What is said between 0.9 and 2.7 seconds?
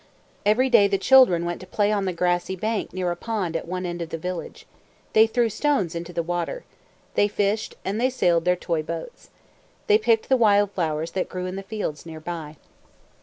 children went to play on the grassy